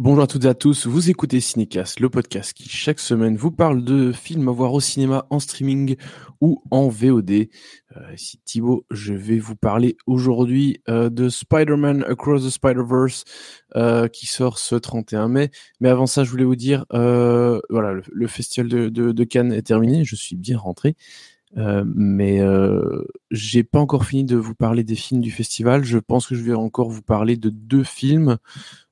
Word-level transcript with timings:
Bonjour 0.00 0.22
à 0.22 0.26
toutes 0.28 0.44
et 0.44 0.48
à 0.48 0.54
tous, 0.54 0.86
vous 0.86 1.10
écoutez 1.10 1.40
Cinécast, 1.40 1.98
le 1.98 2.08
podcast 2.08 2.52
qui 2.52 2.68
chaque 2.68 3.00
semaine 3.00 3.36
vous 3.36 3.50
parle 3.50 3.82
de 3.82 4.12
films 4.12 4.48
à 4.48 4.52
voir 4.52 4.72
au 4.72 4.78
cinéma, 4.78 5.26
en 5.28 5.40
streaming 5.40 5.96
ou 6.40 6.62
en 6.70 6.86
VOD. 6.86 7.30
Euh, 7.96 8.14
ici 8.14 8.38
Thibaut, 8.44 8.86
je 8.92 9.12
vais 9.12 9.40
vous 9.40 9.56
parler 9.56 9.96
aujourd'hui 10.06 10.80
euh, 10.88 11.10
de 11.10 11.28
Spider-Man 11.28 12.04
Across 12.04 12.46
the 12.46 12.50
Spider-Verse 12.50 13.24
euh, 13.74 14.06
qui 14.06 14.26
sort 14.26 14.60
ce 14.60 14.76
31 14.76 15.26
mai. 15.26 15.50
Mais 15.80 15.88
avant 15.88 16.06
ça, 16.06 16.22
je 16.22 16.30
voulais 16.30 16.44
vous 16.44 16.54
dire, 16.54 16.86
euh, 16.92 17.58
voilà, 17.68 18.00
le, 18.08 18.26
festival 18.28 18.68
de, 18.68 18.88
de, 18.88 19.24
Cannes 19.24 19.52
est 19.52 19.62
terminé, 19.62 20.04
je 20.04 20.14
suis 20.14 20.36
bien 20.36 20.58
rentré. 20.58 20.94
Mais 21.56 22.40
j'ai 23.32 23.64
pas 23.64 23.80
encore 23.80 24.04
fini 24.04 24.22
de 24.22 24.36
vous 24.36 24.54
parler 24.54 24.84
des 24.84 24.94
films 24.94 25.22
du 25.22 25.32
festival. 25.32 25.82
Je 25.82 25.98
pense 25.98 26.26
que 26.28 26.36
je 26.36 26.42
vais 26.42 26.54
encore 26.54 26.90
vous 26.90 27.02
parler 27.02 27.36
de 27.36 27.50
deux 27.50 27.84
films 27.84 28.36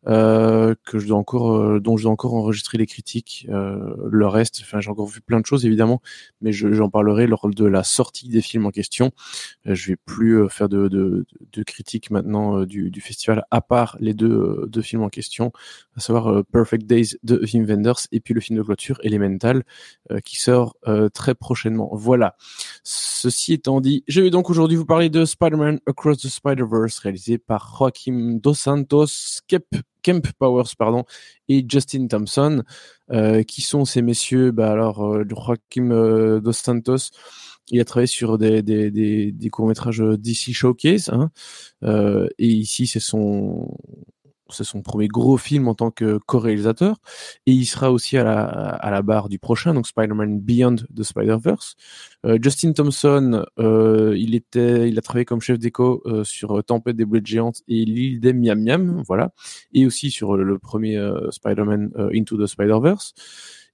euh, 0.07 0.75
que 0.85 0.99
je 0.99 1.07
dois 1.07 1.19
encore, 1.19 1.53
euh, 1.53 1.81
dont 1.81 1.97
je 1.97 2.05
dois 2.05 2.13
encore 2.13 2.35
enregistrer 2.35 2.79
les 2.79 2.87
critiques. 2.87 3.47
Euh, 3.51 3.95
le 4.09 4.27
reste, 4.27 4.61
enfin, 4.63 4.81
j'ai 4.81 4.91
encore 4.91 5.07
vu 5.07 5.21
plein 5.21 5.41
de 5.41 5.47
choses 5.47 5.67
évidemment, 5.67 6.01
mais 6.41 6.53
j'en 6.53 6.89
parlerai 6.89 7.27
lors 7.27 7.49
de 7.49 7.65
la 7.65 7.83
sortie 7.83 8.29
des 8.29 8.41
films 8.41 8.67
en 8.67 8.71
question. 8.71 9.13
Euh, 9.67 9.75
je 9.75 9.93
vais 9.93 9.97
plus 9.97 10.49
faire 10.49 10.69
de, 10.69 10.89
de, 10.89 11.27
de 11.53 11.63
critiques 11.63 12.11
maintenant 12.11 12.65
du, 12.65 12.91
du, 12.91 13.01
festival, 13.01 13.45
à 13.51 13.61
part 13.61 13.97
les 14.01 14.15
deux, 14.15 14.67
deux 14.69 14.83
films 14.83 15.03
en 15.03 15.09
question, 15.09 15.53
à 15.97 16.01
savoir 16.01 16.45
Perfect 16.53 16.87
Days 16.87 17.17
de 17.23 17.41
Wim 17.43 17.65
Wenders 17.65 18.07
et 18.13 18.21
puis 18.21 18.35
le 18.35 18.41
film 18.41 18.59
de 18.59 18.63
clôture 18.63 18.99
Elemental 19.03 19.65
qui 20.25 20.41
sort 20.41 20.77
très 21.13 21.35
prochainement. 21.35 21.91
Voilà. 21.93 22.37
Ceci 22.83 23.55
étant 23.55 23.81
dit, 23.81 24.05
je 24.09 24.21
vais 24.21 24.31
donc 24.31 24.51
aujourd'hui 24.51 24.77
vous 24.77 24.87
parler 24.87 25.09
de 25.09 25.25
Spider-Man 25.25 25.81
Across 25.87 26.19
the 26.19 26.29
Spider-Verse 26.29 26.99
réalisé 26.99 27.39
par 27.39 27.77
Joaquim 27.79 28.39
Dos 28.43 28.55
Santos, 28.55 29.41
Kep 29.49 29.65
Kemp 30.07 30.33
Powers 30.39 30.77
pardon 30.79 31.05
et 31.49 31.65
Justin 31.69 32.07
Thompson 32.07 32.63
euh, 33.11 33.43
qui 33.43 33.61
sont 33.63 33.85
ces 33.85 34.03
messieurs 34.03 34.53
bah 34.53 34.71
alors 34.71 35.05
euh, 35.05 35.25
Joaquim 35.29 35.91
euh, 35.91 36.41
Dos 36.41 36.53
Santos 36.53 37.11
il 37.69 37.81
a 37.81 37.85
travaillé 37.85 38.07
sur 38.07 38.39
des, 38.39 38.63
des, 38.63 38.93
des, 38.93 39.33
des 39.33 39.51
courts 39.51 39.67
métrages 39.67 39.99
DC 39.99 40.53
Showcase 40.53 41.11
hein, 41.13 41.31
et 42.39 42.47
ici 42.47 42.87
c'est 42.87 43.01
son 43.01 43.77
c'est 44.51 44.65
son 44.65 44.83
premier 44.83 45.09
gros 45.09 45.37
film 45.37 45.69
en 45.69 45.75
tant 45.75 45.91
que 45.91 46.19
co-réalisateur 46.27 46.97
et 47.47 47.53
il 47.53 47.67
sera 47.67 47.91
aussi 47.91 48.17
à 48.17 48.25
la, 48.25 48.45
à 48.45 48.91
la 48.91 49.03
barre 49.03 49.29
du 49.29 49.39
prochain 49.39 49.75
donc 49.75 49.87
Spider-Man 49.87 50.41
Beyond 50.41 50.77
the 50.95 51.03
Spider-Verse. 51.03 51.77
Euh, 52.25 52.39
Justin 52.41 52.73
Thompson, 52.73 53.47
euh, 53.59 54.15
il 54.17 54.35
était, 54.35 54.89
il 54.89 54.99
a 54.99 55.03
travaillé 55.03 55.25
comme 55.25 55.41
chef 55.41 55.59
d'écho 55.59 56.03
euh, 56.07 56.25
sur 56.25 56.63
Tempête 56.65 56.97
des 56.97 57.05
boulettes 57.05 57.27
géantes 57.27 57.63
et 57.69 57.85
l'île 57.85 58.21
des 58.21 58.33
Miam 58.33 58.61
Miam, 58.61 59.03
voilà, 59.07 59.33
et 59.73 59.87
aussi 59.87 60.11
sur 60.11 60.37
le, 60.37 60.59
premier 60.59 60.99
Spider-Man 61.31 61.91
Into 62.15 62.43
the 62.43 62.47
Spider-Verse. 62.47 63.15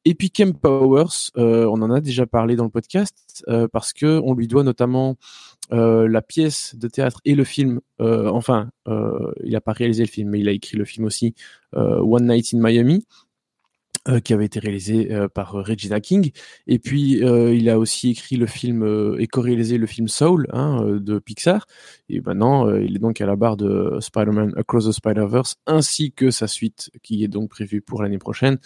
Kem 0.05 0.55
Powers, 0.55 1.31
on 1.37 1.83
en 1.83 1.91
a 1.91 2.01
déjà 2.01 2.27
parlé 2.27 2.57
dans 2.57 2.65
le 2.65 2.71
podcast 2.71 3.45
parce 3.73 3.93
que 3.93 4.21
on 4.25 4.35
lui 4.35 4.49
doit 4.49 4.65
notamment 4.65 5.17
euh, 5.73 6.07
la 6.09 6.21
pièce 6.21 6.75
de 6.77 6.89
théâtre 6.89 7.21
et 7.25 7.35
le 7.35 7.45
film, 7.45 7.81
euh, 8.01 8.29
enfin, 8.29 8.71
euh, 8.89 9.33
il 9.43 9.53
n'a 9.53 9.61
pas 9.61 9.73
réalisé 9.73 10.03
le 10.05 10.09
film, 10.09 10.31
mais 10.31 10.41
il 10.41 10.49
a 10.49 10.53
écrit 10.53 10.77
le 10.77 10.85
film 10.85 11.07
aussi, 11.07 11.35
euh, 11.75 11.99
One 12.01 12.27
Night 12.27 12.53
in 12.53 12.59
Miami, 12.61 13.07
euh, 14.09 14.21
qui 14.21 14.35
avait 14.35 14.45
été 14.45 14.59
réalisé 14.59 15.09
par 15.33 15.53
Regina 15.53 16.01
King. 16.01 16.33
Et 16.67 16.79
puis, 16.79 17.21
il 17.21 17.71
a 17.71 17.79
aussi 17.79 18.11
écrit 18.11 18.37
le 18.37 18.47
film 18.47 19.17
et 19.19 19.27
co-réalisé 19.29 19.79
le 19.79 19.87
film 19.87 20.09
Soul 20.09 20.47
hein, 20.53 20.85
de 21.01 21.19
Pixar. 21.19 21.67
Et 22.09 22.21
maintenant, 22.21 22.69
il 22.75 22.97
est 22.97 22.99
donc 22.99 23.21
à 23.21 23.27
la 23.27 23.37
barre 23.37 23.57
de 23.57 23.99
Spider-Man 24.01 24.53
Across 24.57 24.89
the 24.89 24.93
Spider-Verse, 24.93 25.57
ainsi 25.67 26.13
que 26.13 26.31
sa 26.31 26.49
suite, 26.49 26.91
qui 27.03 27.25
est 27.25 27.29
donc 27.29 27.51
prévue 27.51 27.81
pour 27.81 28.03
l'année 28.03 28.19
prochaine, 28.19 28.59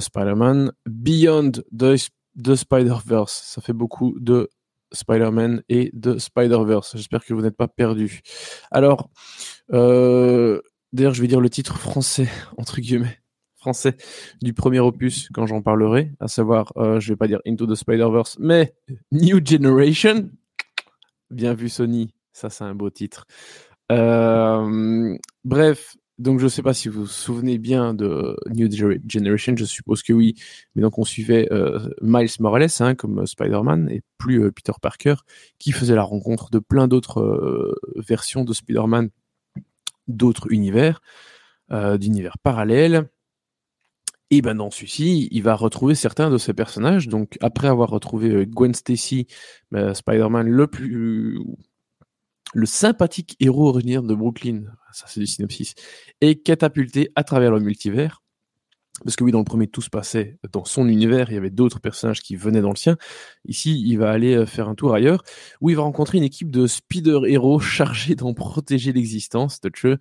Spider-Man 0.00 0.72
Beyond 0.86 1.52
the, 1.76 1.96
the 2.42 2.54
Spider-Verse. 2.54 3.42
Ça 3.46 3.60
fait 3.60 3.72
beaucoup 3.72 4.16
de 4.20 4.50
Spider-Man 4.94 5.62
et 5.68 5.90
de 5.92 6.18
Spider-Verse. 6.18 6.96
J'espère 6.96 7.24
que 7.24 7.34
vous 7.34 7.42
n'êtes 7.42 7.56
pas 7.56 7.68
perdus. 7.68 8.22
Alors, 8.70 9.10
euh, 9.72 10.60
d'ailleurs, 10.92 11.14
je 11.14 11.20
vais 11.20 11.28
dire 11.28 11.40
le 11.40 11.50
titre 11.50 11.78
français, 11.78 12.28
entre 12.56 12.80
guillemets, 12.80 13.18
français 13.56 13.96
du 14.42 14.52
premier 14.52 14.80
opus 14.80 15.28
quand 15.32 15.46
j'en 15.46 15.62
parlerai, 15.62 16.12
à 16.20 16.28
savoir, 16.28 16.72
euh, 16.76 17.00
je 17.00 17.12
vais 17.12 17.16
pas 17.16 17.26
dire 17.26 17.40
Into 17.46 17.66
the 17.66 17.74
Spider-Verse, 17.74 18.36
mais 18.38 18.74
New 19.12 19.44
Generation. 19.44 20.30
Bien 21.30 21.54
vu 21.54 21.68
Sony, 21.68 22.14
ça 22.32 22.50
c'est 22.50 22.64
un 22.64 22.74
beau 22.74 22.90
titre. 22.90 23.26
Euh, 23.90 25.16
bref, 25.44 25.96
donc 26.18 26.38
je 26.38 26.44
ne 26.44 26.48
sais 26.48 26.62
pas 26.62 26.74
si 26.74 26.88
vous 26.88 27.02
vous 27.02 27.06
souvenez 27.06 27.58
bien 27.58 27.92
de 27.94 28.36
New 28.50 28.70
Generation, 28.70 29.56
je 29.56 29.64
suppose 29.64 30.02
que 30.02 30.12
oui, 30.12 30.34
mais 30.74 30.82
donc 30.82 30.98
on 30.98 31.04
suivait 31.04 31.48
euh, 31.52 31.88
Miles 32.00 32.30
Morales 32.38 32.68
hein, 32.80 32.94
comme 32.94 33.26
Spider-Man 33.26 33.88
et 33.90 34.02
plus 34.18 34.44
euh, 34.44 34.52
Peter 34.52 34.72
Parker, 34.80 35.16
qui 35.58 35.72
faisait 35.72 35.96
la 35.96 36.02
rencontre 36.04 36.50
de 36.50 36.58
plein 36.60 36.86
d'autres 36.88 37.20
euh, 37.20 37.74
versions 37.96 38.44
de 38.44 38.52
Spider-Man, 38.52 39.10
d'autres 40.06 40.50
univers, 40.52 41.00
euh, 41.72 41.98
d'univers 41.98 42.38
parallèles. 42.38 43.08
Et 44.30 44.42
ben 44.42 44.54
dans 44.54 44.70
celui-ci, 44.70 45.28
il 45.30 45.42
va 45.42 45.54
retrouver 45.54 45.94
certains 45.94 46.30
de 46.30 46.38
ces 46.38 46.54
personnages. 46.54 47.08
Donc 47.08 47.36
après 47.40 47.68
avoir 47.68 47.90
retrouvé 47.90 48.30
euh, 48.30 48.46
Gwen 48.46 48.74
Stacy, 48.74 49.26
ben, 49.70 49.94
Spider-Man 49.94 50.48
le 50.48 50.66
plus 50.66 51.38
le 52.54 52.66
sympathique 52.66 53.36
héros 53.40 53.68
originaire 53.68 54.02
de 54.02 54.14
Brooklyn, 54.14 54.62
ça 54.92 55.06
c'est 55.08 55.20
du 55.20 55.26
synopsis, 55.26 55.74
est 56.20 56.36
catapulté 56.36 57.10
à 57.16 57.24
travers 57.24 57.50
le 57.50 57.60
multivers. 57.60 58.20
Parce 59.02 59.16
que 59.16 59.24
oui, 59.24 59.32
dans 59.32 59.40
le 59.40 59.44
premier, 59.44 59.66
tout 59.66 59.80
se 59.80 59.90
passait 59.90 60.38
dans 60.52 60.64
son 60.64 60.86
univers, 60.88 61.28
il 61.28 61.34
y 61.34 61.36
avait 61.36 61.50
d'autres 61.50 61.80
personnages 61.80 62.22
qui 62.22 62.36
venaient 62.36 62.60
dans 62.60 62.70
le 62.70 62.76
sien. 62.76 62.96
Ici, 63.44 63.82
il 63.84 63.96
va 63.96 64.10
aller 64.10 64.36
euh, 64.36 64.46
faire 64.46 64.68
un 64.68 64.76
tour 64.76 64.94
ailleurs, 64.94 65.24
où 65.60 65.68
il 65.68 65.74
va 65.74 65.82
rencontrer 65.82 66.18
une 66.18 66.24
équipe 66.24 66.48
de 66.48 66.68
spider-héros 66.68 67.58
chargés 67.58 68.14
d'en 68.14 68.34
protéger 68.34 68.92
l'existence, 68.92 69.60
de 69.60 69.98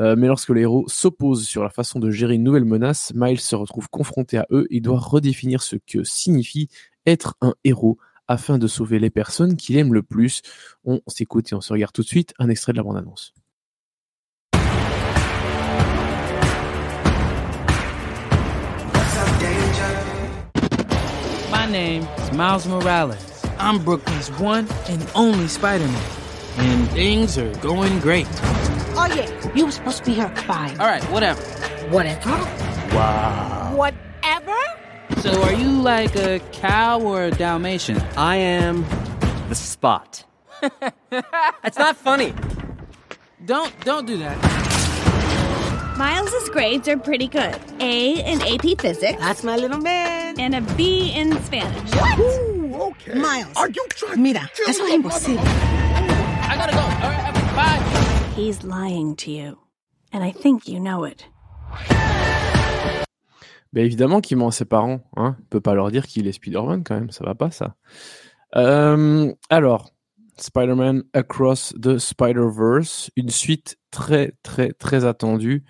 euh, 0.00 0.16
mais 0.18 0.26
lorsque 0.26 0.50
les 0.50 0.62
héros 0.62 0.84
s'opposent 0.88 1.46
sur 1.46 1.62
la 1.62 1.70
façon 1.70 2.00
de 2.00 2.10
gérer 2.10 2.34
une 2.34 2.42
nouvelle 2.42 2.64
menace, 2.64 3.12
Miles 3.14 3.40
se 3.40 3.54
retrouve 3.54 3.88
confronté 3.88 4.38
à 4.38 4.46
eux 4.50 4.66
et 4.70 4.80
doit 4.80 4.98
redéfinir 4.98 5.62
ce 5.62 5.76
que 5.76 6.02
signifie 6.02 6.68
être 7.06 7.36
un 7.42 7.54
héros 7.62 7.98
afin 8.32 8.56
de 8.58 8.66
sauver 8.66 8.98
les 8.98 9.10
personnes 9.10 9.56
qu'il 9.56 9.76
aime 9.76 9.92
le 9.92 10.02
plus. 10.02 10.42
On 10.84 11.00
s'écoute 11.06 11.52
et 11.52 11.54
on 11.54 11.60
se 11.60 11.72
regarde 11.72 11.92
tout 11.92 12.02
de 12.02 12.06
suite 12.06 12.32
un 12.38 12.48
extrait 12.48 12.72
de 12.72 12.78
la 12.78 12.82
bande-annonce. 12.82 13.34
My 21.50 21.70
name 21.70 22.06
is 22.18 22.32
Miles 22.32 22.66
Morales. 22.66 23.16
I'm 23.58 23.78
Brooklyn's 23.78 24.30
one 24.40 24.66
and 24.88 25.06
only 25.14 25.46
Spider-Man. 25.46 26.02
And 26.58 26.88
things 26.90 27.38
are 27.38 27.52
going 27.60 28.00
great. 28.00 28.26
Oh 28.94 29.06
yeah, 29.14 29.28
you 29.54 29.66
were 29.66 29.72
supposed 29.72 29.98
to 29.98 30.04
be 30.04 30.14
here 30.14 30.24
at 30.24 30.38
five. 30.38 30.80
All 30.80 30.86
right, 30.86 31.02
whatever. 31.04 31.40
Whatever? 31.90 32.30
Wow. 32.94 33.61
Whatever? 35.24 35.44
So 35.46 35.48
are 35.48 35.52
you 35.54 35.70
like 35.82 36.16
a 36.16 36.40
cow 36.52 37.00
or 37.00 37.24
a 37.24 37.30
Dalmatian? 37.30 37.98
I 38.16 38.36
am 38.36 38.84
the 39.48 39.54
spot. 39.54 40.24
That's 41.10 41.78
not 41.78 41.96
funny. 41.96 42.34
Don't 43.44 43.72
don't 43.84 44.06
do 44.06 44.18
that. 44.18 44.36
Miles's 45.98 46.48
grades 46.48 46.88
are 46.88 46.96
pretty 46.96 47.28
good. 47.28 47.56
A 47.80 48.20
in 48.20 48.40
AP 48.42 48.80
Physics 48.80 49.18
That's 49.20 49.44
my 49.44 49.56
little 49.56 49.78
man. 49.78 50.40
and 50.40 50.54
a 50.54 50.60
B 50.74 51.12
in 51.14 51.40
Spanish. 51.42 51.94
Ooh, 52.18 52.74
okay. 52.74 53.14
Miles. 53.14 53.56
Are 53.56 53.68
you 53.68 53.86
trying 53.90 54.22
Mira, 54.22 54.48
eso 54.66 54.84
es 54.84 54.92
imposible. 54.92 55.38
I 55.44 56.54
gotta 56.56 56.72
go. 56.72 56.80
All 56.80 57.10
right, 57.10 57.34
bye. 57.54 58.32
He's 58.34 58.64
lying 58.64 59.16
to 59.16 59.30
you. 59.30 59.58
And 60.12 60.24
I 60.24 60.30
think 60.30 60.66
you 60.66 60.80
know 60.80 61.04
it. 61.04 61.26
Ben 63.72 63.84
évidemment 63.84 64.20
qu'il 64.20 64.36
ment 64.36 64.48
à 64.48 64.52
ses 64.52 64.64
parents, 64.64 65.02
hein. 65.16 65.36
Il 65.40 65.46
peut 65.46 65.60
pas 65.60 65.74
leur 65.74 65.90
dire 65.90 66.06
qu'il 66.06 66.26
est 66.26 66.32
Spider-Man 66.32 66.84
quand 66.84 66.94
même, 66.94 67.10
ça 67.10 67.24
va 67.24 67.34
pas 67.34 67.50
ça. 67.50 67.76
Euh, 68.56 69.32
alors, 69.48 69.92
Spider-Man 70.36 71.04
Across 71.12 71.74
the 71.80 71.98
Spider-Verse, 71.98 73.10
une 73.16 73.30
suite 73.30 73.78
très 73.90 74.34
très 74.42 74.72
très 74.72 75.04
attendue 75.04 75.64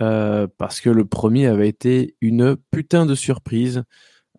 euh, 0.00 0.46
parce 0.58 0.80
que 0.80 0.90
le 0.90 1.04
premier 1.04 1.46
avait 1.46 1.68
été 1.68 2.16
une 2.20 2.56
putain 2.70 3.06
de 3.06 3.14
surprise. 3.14 3.84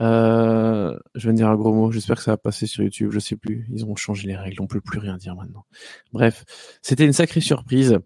Euh, 0.01 0.98
je 1.16 1.30
vais 1.30 1.34
dire 1.34 1.48
un 1.48 1.56
gros 1.56 1.74
mot, 1.74 1.92
j'espère 1.92 2.18
que 2.18 2.24
ça 2.24 2.31
va 2.31 2.38
passer 2.38 2.68
sur 2.68 2.84
YouTube, 2.84 3.12
je 3.13 3.19
sais 3.19 3.38
plus, 3.38 3.66
ils 3.72 3.86
ont 3.86 3.96
changé 3.96 4.28
les 4.28 4.36
règles, 4.36 4.62
on 4.62 4.68
peut 4.68 4.81
plus 4.81 5.00
rien 5.00 5.16
dire 5.16 5.36
maintenant. 5.36 5.66
Bref, 6.12 6.44
c'était 6.81 7.06
une 7.06 7.13
sacrée 7.13 7.40
surprise. 7.40 8.00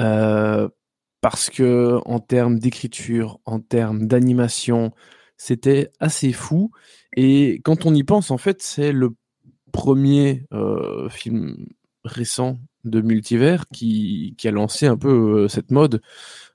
Euh, 0.00 0.68
parce 1.22 1.50
que 1.50 2.00
en 2.04 2.20
termes 2.20 2.58
d'écriture, 2.58 3.40
en 3.46 3.60
termes 3.60 4.06
d'animation, 4.06 4.92
c'était 5.38 5.90
assez 6.00 6.32
fou. 6.32 6.72
Et 7.16 7.60
quand 7.64 7.86
on 7.86 7.94
y 7.94 8.04
pense, 8.04 8.30
en 8.30 8.38
fait, 8.38 8.60
c'est 8.60 8.92
le 8.92 9.14
premier 9.72 10.46
euh, 10.52 11.08
film 11.08 11.66
récent 12.04 12.58
de 12.84 13.00
multivers 13.00 13.64
qui, 13.72 14.36
a 14.44 14.50
lancé 14.50 14.86
un 14.86 14.96
peu 14.98 15.44
euh, 15.44 15.48
cette 15.48 15.70
mode 15.70 16.02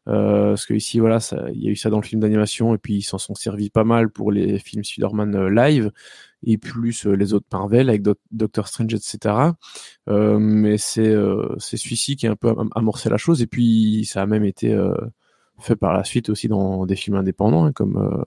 Euh, 0.07 0.49
parce 0.51 0.65
que 0.65 0.73
ici, 0.73 0.99
voilà, 0.99 1.19
il 1.53 1.63
y 1.63 1.67
a 1.67 1.71
eu 1.71 1.75
ça 1.75 1.89
dans 1.89 1.99
le 1.99 2.05
film 2.05 2.21
d'animation 2.21 2.73
et 2.75 2.77
puis 2.77 2.95
ils 2.95 3.03
s'en 3.03 3.17
sont 3.17 3.35
servis 3.35 3.69
pas 3.69 3.83
mal 3.83 4.09
pour 4.09 4.31
les 4.31 4.59
films 4.59 4.83
Spider-Man 4.83 5.49
live 5.49 5.91
et 6.43 6.57
plus 6.57 7.05
euh, 7.05 7.13
les 7.13 7.33
autres 7.33 7.47
Marvel 7.51 7.89
avec 7.89 8.03
Doctor 8.31 8.67
Strange, 8.67 8.93
etc. 8.93 9.35
mais 10.07 10.77
c'est 10.77 11.15
c'est 11.57 11.77
celui-ci 11.77 12.15
qui 12.15 12.27
a 12.27 12.31
un 12.31 12.35
peu 12.35 12.53
amorcé 12.75 13.09
la 13.09 13.17
chose 13.17 13.41
et 13.41 13.47
puis 13.47 14.05
ça 14.05 14.21
a 14.21 14.25
même 14.25 14.45
été 14.45 14.75
fait 15.59 15.75
par 15.75 15.93
la 15.93 16.03
suite 16.03 16.29
aussi 16.29 16.47
dans 16.47 16.85
des 16.85 16.95
films 16.95 17.17
indépendants 17.17 17.65
hein, 17.65 17.71
comme 17.71 18.23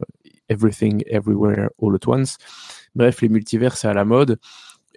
Everything 0.48 1.02
Everywhere 1.06 1.68
All 1.80 1.94
at 1.94 2.08
Once. 2.08 2.36
Bref, 2.94 3.22
les 3.22 3.28
multivers 3.28 3.76
c'est 3.76 3.88
à 3.88 3.94
la 3.94 4.04
mode 4.04 4.38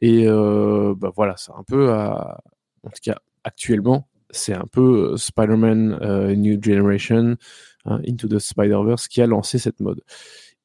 et 0.02 0.26
bah 0.26 1.12
voilà, 1.16 1.36
c'est 1.38 1.52
un 1.52 1.64
peu 1.64 1.92
à, 1.92 2.42
en 2.84 2.90
tout 2.90 3.02
cas 3.04 3.20
actuellement 3.44 4.08
c'est 4.34 4.54
un 4.54 4.66
peu 4.70 5.12
euh, 5.14 5.18
Spider-Man 5.18 6.00
euh, 6.02 6.36
New 6.36 6.62
Generation, 6.62 7.38
hein, 7.86 8.02
Into 8.08 8.28
the 8.28 8.40
Spider-Verse, 8.40 9.08
qui 9.08 9.22
a 9.22 9.28
lancé 9.28 9.60
cette 9.60 9.80
mode. 9.80 10.02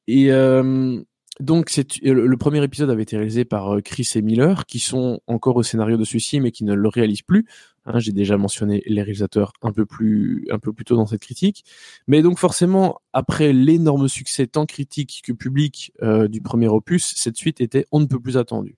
Et 0.07 0.31
euh, 0.31 1.01
donc, 1.39 1.71
le 2.03 2.35
premier 2.35 2.61
épisode 2.63 2.89
avait 2.89 3.03
été 3.03 3.15
réalisé 3.15 3.45
par 3.45 3.81
Chris 3.83 4.09
et 4.15 4.21
Miller, 4.21 4.65
qui 4.65 4.79
sont 4.79 5.21
encore 5.25 5.55
au 5.55 5.63
scénario 5.63 5.95
de 5.95 6.03
celui-ci, 6.03 6.41
mais 6.41 6.51
qui 6.51 6.65
ne 6.65 6.73
le 6.73 6.87
réalisent 6.89 7.21
plus. 7.21 7.45
Hein, 7.85 7.99
j'ai 7.99 8.11
déjà 8.11 8.37
mentionné 8.37 8.83
les 8.85 9.01
réalisateurs 9.01 9.53
un 9.61 9.71
peu 9.71 9.85
plus 9.85 10.45
un 10.51 10.59
peu 10.59 10.73
plus 10.73 10.83
tôt 10.83 10.95
dans 10.95 11.05
cette 11.05 11.21
critique. 11.21 11.63
Mais 12.07 12.21
donc 12.21 12.37
forcément, 12.37 12.99
après 13.13 13.53
l'énorme 13.53 14.09
succès 14.09 14.47
tant 14.47 14.65
critique 14.65 15.21
que 15.25 15.31
public 15.31 15.93
du 16.01 16.41
premier 16.41 16.67
opus, 16.67 17.13
cette 17.15 17.37
suite 17.37 17.61
était 17.61 17.85
on 17.91 18.01
ne 18.01 18.05
peut 18.05 18.19
plus 18.19 18.37
attendue. 18.37 18.77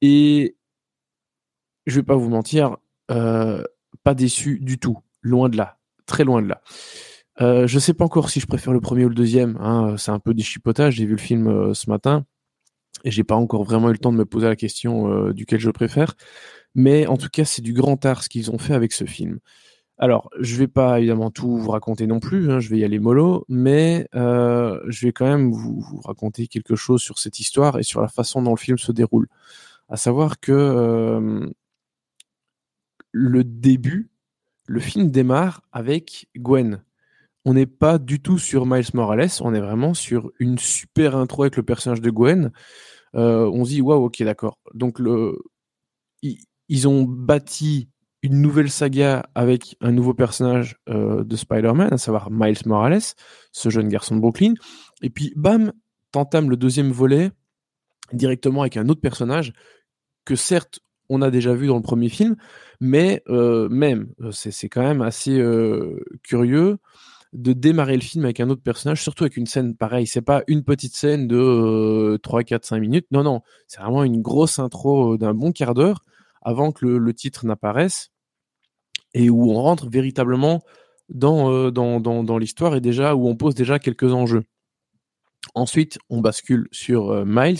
Et 0.00 0.56
je 1.86 1.96
vais 1.96 2.04
pas 2.04 2.16
vous 2.16 2.28
mentir, 2.28 2.76
euh, 3.10 3.64
pas 4.04 4.14
déçu 4.14 4.58
du 4.60 4.78
tout, 4.78 4.98
loin 5.22 5.48
de 5.48 5.56
là, 5.56 5.78
très 6.06 6.24
loin 6.24 6.42
de 6.42 6.48
là. 6.48 6.62
Euh, 7.40 7.66
je 7.68 7.78
sais 7.78 7.94
pas 7.94 8.04
encore 8.04 8.30
si 8.30 8.40
je 8.40 8.46
préfère 8.46 8.72
le 8.72 8.80
premier 8.80 9.04
ou 9.04 9.08
le 9.08 9.14
deuxième. 9.14 9.56
Hein, 9.60 9.96
c'est 9.96 10.10
un 10.10 10.18
peu 10.18 10.34
des 10.34 10.42
chipotages. 10.42 10.94
J'ai 10.94 11.06
vu 11.06 11.12
le 11.12 11.18
film 11.18 11.46
euh, 11.48 11.74
ce 11.74 11.88
matin 11.88 12.24
et 13.04 13.10
j'ai 13.10 13.24
pas 13.24 13.36
encore 13.36 13.64
vraiment 13.64 13.90
eu 13.90 13.92
le 13.92 13.98
temps 13.98 14.12
de 14.12 14.18
me 14.18 14.24
poser 14.24 14.48
la 14.48 14.56
question 14.56 15.10
euh, 15.12 15.32
duquel 15.32 15.60
je 15.60 15.70
préfère. 15.70 16.14
Mais 16.74 17.06
en 17.06 17.16
tout 17.16 17.28
cas, 17.28 17.44
c'est 17.44 17.62
du 17.62 17.72
grand 17.72 18.04
art 18.06 18.22
ce 18.22 18.28
qu'ils 18.28 18.50
ont 18.50 18.58
fait 18.58 18.74
avec 18.74 18.92
ce 18.92 19.04
film. 19.04 19.38
Alors, 19.98 20.30
je 20.38 20.56
vais 20.56 20.68
pas 20.68 20.98
évidemment 20.98 21.30
tout 21.30 21.56
vous 21.56 21.70
raconter 21.70 22.06
non 22.06 22.20
plus. 22.20 22.50
Hein, 22.50 22.60
je 22.60 22.70
vais 22.70 22.78
y 22.78 22.84
aller 22.84 22.98
mollo, 22.98 23.44
mais 23.48 24.08
euh, 24.14 24.80
je 24.88 25.06
vais 25.06 25.12
quand 25.12 25.26
même 25.26 25.50
vous, 25.52 25.80
vous, 25.80 26.00
raconter 26.00 26.46
quelque 26.48 26.76
chose 26.76 27.02
sur 27.02 27.18
cette 27.18 27.40
histoire 27.40 27.78
et 27.78 27.82
sur 27.82 28.00
la 28.00 28.08
façon 28.08 28.42
dont 28.42 28.52
le 28.52 28.58
film 28.58 28.78
se 28.78 28.92
déroule. 28.92 29.28
À 29.88 29.96
savoir 29.96 30.38
que 30.40 31.50
le 33.12 33.44
début, 33.44 34.10
le 34.66 34.80
film 34.80 35.10
démarre 35.10 35.62
avec 35.72 36.28
Gwen. 36.36 36.82
On 37.48 37.54
n'est 37.54 37.64
pas 37.64 37.96
du 37.96 38.20
tout 38.20 38.36
sur 38.36 38.66
Miles 38.66 38.90
Morales, 38.92 39.30
on 39.40 39.54
est 39.54 39.60
vraiment 39.60 39.94
sur 39.94 40.30
une 40.38 40.58
super 40.58 41.16
intro 41.16 41.44
avec 41.44 41.56
le 41.56 41.62
personnage 41.62 42.02
de 42.02 42.10
Gwen. 42.10 42.52
Euh, 43.14 43.50
on 43.50 43.64
se 43.64 43.70
dit, 43.70 43.80
waouh, 43.80 44.04
ok, 44.04 44.22
d'accord. 44.22 44.58
Donc, 44.74 45.00
ils, 46.20 46.88
ont 46.88 47.04
bâti 47.04 47.88
une 48.20 48.42
nouvelle 48.42 48.70
saga 48.70 49.30
avec 49.34 49.78
un 49.80 49.92
nouveau 49.92 50.12
personnage 50.12 50.76
euh, 50.90 51.24
de 51.24 51.36
Spider-Man, 51.36 51.88
à 51.90 51.96
savoir 51.96 52.30
Miles 52.30 52.58
Morales, 52.66 53.00
ce 53.52 53.70
jeune 53.70 53.88
garçon 53.88 54.16
de 54.16 54.20
Brooklyn. 54.20 54.52
Et 55.00 55.08
puis, 55.08 55.32
bam, 55.34 55.72
t'entames 56.12 56.50
le 56.50 56.56
deuxième 56.58 56.92
volet 56.92 57.30
directement 58.12 58.60
avec 58.60 58.76
un 58.76 58.90
autre 58.90 59.00
personnage 59.00 59.54
que 60.26 60.36
certes 60.36 60.80
on 61.08 61.22
a 61.22 61.30
déjà 61.30 61.54
vu 61.54 61.68
dans 61.68 61.76
le 61.76 61.82
premier 61.82 62.10
film, 62.10 62.36
mais 62.78 63.22
euh, 63.30 63.70
même, 63.70 64.12
c'est 64.32 64.68
quand 64.68 64.82
même 64.82 65.00
assez 65.00 65.42
curieux 66.22 66.76
de 67.32 67.52
démarrer 67.52 67.94
le 67.94 68.02
film 68.02 68.24
avec 68.24 68.40
un 68.40 68.48
autre 68.50 68.62
personnage, 68.62 69.02
surtout 69.02 69.24
avec 69.24 69.36
une 69.36 69.46
scène 69.46 69.76
pareille. 69.76 70.06
C'est 70.06 70.22
pas 70.22 70.42
une 70.46 70.64
petite 70.64 70.94
scène 70.94 71.28
de 71.28 72.18
3, 72.22 72.44
4, 72.44 72.64
5 72.64 72.80
minutes. 72.80 73.06
Non, 73.10 73.22
non, 73.22 73.42
c'est 73.66 73.80
vraiment 73.80 74.04
une 74.04 74.22
grosse 74.22 74.58
intro 74.58 75.16
d'un 75.16 75.34
bon 75.34 75.52
quart 75.52 75.74
d'heure 75.74 76.04
avant 76.42 76.72
que 76.72 76.86
le, 76.86 77.14
titre 77.14 77.46
n'apparaisse 77.46 78.10
et 79.14 79.28
où 79.28 79.50
on 79.50 79.60
rentre 79.60 79.88
véritablement 79.90 80.62
dans, 81.08 81.70
dans, 81.70 82.00
dans, 82.00 82.38
l'histoire 82.38 82.76
et 82.76 82.80
déjà 82.80 83.14
où 83.14 83.28
on 83.28 83.36
pose 83.36 83.54
déjà 83.54 83.78
quelques 83.78 84.12
enjeux. 84.12 84.44
Ensuite, 85.54 85.98
on 86.10 86.20
bascule 86.20 86.68
sur 86.70 87.24
Miles. 87.26 87.58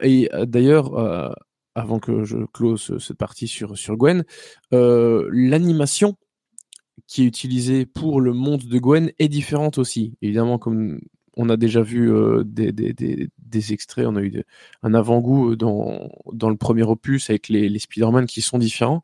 et 0.00 0.28
d'ailleurs, 0.46 1.34
avant 1.74 1.98
que 1.98 2.24
je 2.24 2.38
close 2.52 2.98
cette 2.98 3.18
partie 3.18 3.48
sur, 3.48 3.76
sur 3.76 3.96
Gwen, 3.96 4.24
euh, 4.72 5.28
l'animation 5.32 6.16
qui 7.06 7.22
est 7.22 7.26
utilisée 7.26 7.86
pour 7.86 8.20
le 8.20 8.32
monde 8.32 8.64
de 8.64 8.78
Gwen 8.78 9.12
est 9.18 9.28
différente 9.28 9.78
aussi. 9.78 10.16
Évidemment, 10.22 10.58
comme 10.58 11.00
on 11.36 11.48
a 11.48 11.56
déjà 11.56 11.82
vu 11.82 12.12
euh, 12.12 12.42
des, 12.44 13.72
extraits, 13.72 14.06
on 14.06 14.16
a 14.16 14.22
eu 14.22 14.42
un 14.82 14.94
avant-goût 14.94 15.56
dans, 15.56 16.08
dans 16.32 16.50
le 16.50 16.56
premier 16.56 16.82
opus 16.82 17.30
avec 17.30 17.48
les, 17.48 17.68
les 17.68 17.78
Spider-Man 17.78 18.26
qui 18.26 18.42
sont 18.42 18.58
différents. 18.58 19.02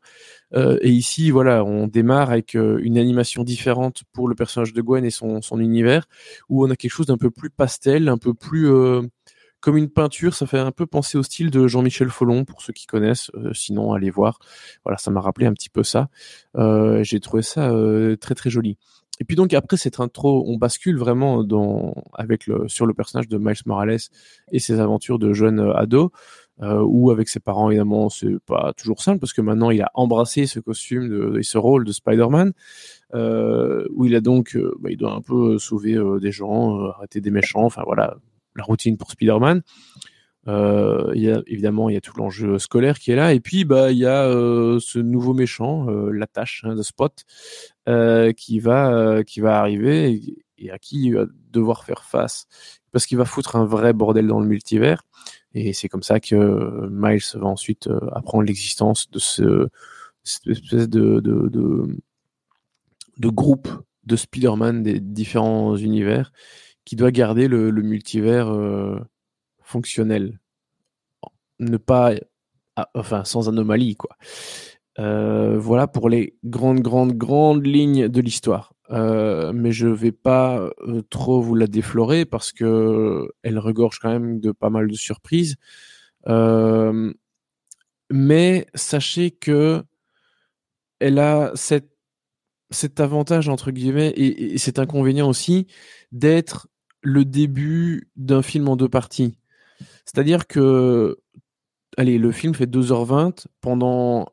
Euh, 0.53 0.77
et 0.81 0.89
ici, 0.89 1.31
voilà, 1.31 1.63
on 1.63 1.87
démarre 1.87 2.31
avec 2.31 2.53
une 2.53 2.97
animation 2.97 3.43
différente 3.43 4.03
pour 4.13 4.27
le 4.27 4.35
personnage 4.35 4.73
de 4.73 4.81
Gwen 4.81 5.05
et 5.05 5.09
son, 5.09 5.41
son 5.41 5.59
univers, 5.59 6.07
où 6.49 6.65
on 6.65 6.69
a 6.69 6.75
quelque 6.75 6.91
chose 6.91 7.07
d'un 7.07 7.17
peu 7.17 7.31
plus 7.31 7.49
pastel, 7.49 8.09
un 8.09 8.17
peu 8.17 8.33
plus 8.33 8.69
comme 9.61 9.77
une 9.77 9.89
peinture. 9.89 10.33
Ça 10.33 10.45
fait 10.45 10.59
un 10.59 10.71
peu 10.71 10.85
penser 10.85 11.17
au 11.17 11.23
style 11.23 11.51
de 11.51 11.67
Jean-Michel 11.67 12.09
Follon, 12.09 12.43
pour 12.43 12.61
ceux 12.61 12.73
qui 12.73 12.85
connaissent. 12.87 13.31
Euh, 13.35 13.53
sinon, 13.53 13.93
allez 13.93 14.09
voir. 14.09 14.39
Voilà, 14.83 14.97
ça 14.97 15.11
m'a 15.11 15.21
rappelé 15.21 15.47
un 15.47 15.53
petit 15.53 15.69
peu 15.69 15.83
ça. 15.83 16.09
Euh, 16.57 17.03
j'ai 17.03 17.19
trouvé 17.19 17.43
ça 17.43 17.69
euh, 17.71 18.17
très 18.17 18.35
très 18.35 18.49
joli. 18.49 18.77
Et 19.19 19.23
puis 19.23 19.35
donc 19.35 19.53
après 19.53 19.77
cette 19.77 19.99
intro, 19.99 20.43
on 20.47 20.57
bascule 20.57 20.97
vraiment 20.97 21.43
dans 21.43 21.93
avec 22.13 22.47
le 22.47 22.67
sur 22.67 22.87
le 22.87 22.95
personnage 22.95 23.27
de 23.27 23.37
Miles 23.37 23.53
Morales 23.67 23.99
et 24.51 24.57
ses 24.57 24.79
aventures 24.79 25.19
de 25.19 25.31
jeune 25.31 25.59
ado. 25.75 26.11
Euh, 26.61 26.83
ou 26.85 27.09
avec 27.09 27.27
ses 27.27 27.39
parents 27.39 27.71
évidemment 27.71 28.09
c'est 28.09 28.37
pas 28.45 28.71
toujours 28.77 29.01
simple 29.01 29.19
parce 29.19 29.33
que 29.33 29.41
maintenant 29.41 29.71
il 29.71 29.81
a 29.81 29.89
embrassé 29.95 30.45
ce 30.45 30.59
costume 30.59 31.09
de, 31.09 31.39
et 31.39 31.43
ce 31.43 31.57
rôle 31.57 31.85
de 31.85 31.91
Spider-Man 31.91 32.51
euh, 33.15 33.87
où 33.95 34.05
il 34.05 34.13
a 34.15 34.21
donc 34.21 34.55
bah, 34.79 34.91
il 34.91 34.97
doit 34.97 35.13
un 35.13 35.21
peu 35.21 35.57
sauver 35.57 35.97
des 36.21 36.31
gens 36.31 36.79
arrêter 36.91 37.19
des 37.19 37.31
méchants 37.31 37.63
enfin 37.63 37.81
voilà 37.83 38.17
la 38.55 38.63
routine 38.63 38.97
pour 38.97 39.11
Spider-Man. 39.11 39.61
Euh, 40.47 41.13
évidemment, 41.45 41.89
il 41.89 41.93
y 41.93 41.97
a 41.97 42.01
tout 42.01 42.17
l'enjeu 42.17 42.57
scolaire 42.59 42.99
qui 42.99 43.11
est 43.11 43.15
là. 43.15 43.33
Et 43.33 43.39
puis, 43.39 43.65
bah, 43.65 43.91
il 43.91 43.97
y 43.97 44.05
a 44.05 44.25
euh, 44.25 44.79
ce 44.79 44.99
nouveau 44.99 45.33
méchant, 45.33 45.87
euh, 45.89 46.11
la 46.11 46.27
tâche 46.27 46.63
hein, 46.65 46.75
de 46.75 46.81
Spot, 46.81 47.13
euh, 47.87 48.31
qui 48.33 48.59
va 48.59 49.23
arriver 49.43 50.37
et, 50.57 50.71
à 50.71 50.77
qui 50.77 51.05
il 51.05 51.15
va 51.15 51.25
devoir 51.51 51.85
faire 51.85 52.03
face 52.03 52.45
parce 52.91 53.07
qu'il 53.07 53.17
va 53.17 53.25
foutre 53.25 53.55
un 53.55 53.65
vrai 53.65 53.93
bordel 53.93 54.27
dans 54.27 54.39
le 54.39 54.47
multivers. 54.47 55.03
Et 55.53 55.73
c'est 55.73 55.89
comme 55.89 56.03
ça 56.03 56.19
que 56.19 56.87
Miles 56.89 57.21
va 57.33 57.47
ensuite 57.47 57.89
apprendre 58.11 58.43
l'existence 58.43 59.09
de 59.11 59.19
ce 59.19 59.67
cette 60.23 60.47
espèce 60.47 60.87
groupe 63.19 63.69
de 64.05 64.15
Spider-Man 64.15 64.83
des 64.83 64.99
différents 64.99 65.75
univers 65.75 66.31
doit 66.95 67.11
garder 67.11 67.47
le, 67.47 67.71
multivers 67.71 68.49
euh, 68.51 68.99
fonctionnel. 69.61 70.39
Ne 71.59 71.77
pas. 71.77 72.13
Ah, 72.75 72.89
enfin, 72.95 73.23
sans 73.23 73.49
anomalie, 73.49 73.95
quoi. 73.95 74.17
Euh, 74.99 75.57
voilà 75.57 75.87
pour 75.87 76.09
les 76.09 76.35
grandes, 76.43 76.81
grandes, 76.81 77.13
grandes 77.13 77.65
lignes 77.65 78.07
de 78.07 78.21
l'histoire. 78.21 78.73
Euh, 78.89 79.53
mais 79.53 79.71
je 79.71 79.87
vais 79.87 80.11
pas 80.11 80.69
trop 81.09 81.41
vous 81.41 81.55
la 81.55 81.67
déflorer 81.67 82.25
parce 82.25 82.51
que 82.51 83.29
elle 83.41 83.57
regorge 83.57 83.99
quand 83.99 84.09
même 84.09 84.41
de 84.41 84.51
pas 84.51 84.69
mal 84.69 84.87
de 84.89 84.95
surprises. 84.95 85.55
mais 88.09 88.65
sachez 88.75 89.31
que 89.31 89.83
elle 90.99 91.19
a 91.19 91.53
cet 91.55 92.99
avantage 92.99 93.47
entre 93.49 93.71
guillemets 93.71 94.09
et, 94.09 94.53
et 94.53 94.57
cet 94.57 94.77
inconvénient 94.77 95.29
aussi 95.29 95.67
d'être 96.11 96.67
le 97.01 97.25
début 97.25 98.09
d'un 98.15 98.41
film 98.41 98.67
en 98.67 98.75
deux 98.75 98.89
parties. 98.89 99.37
C'est-à-dire 100.05 100.47
que, 100.47 101.17
allez, 101.97 102.17
le 102.17 102.31
film 102.31 102.53
fait 102.53 102.69
2h20, 102.69 103.45
pendant 103.61 104.27